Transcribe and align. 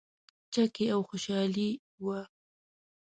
چکې 0.53 0.85
او 0.93 1.01
خوشحالي 1.09 1.69
وه. 2.05 2.19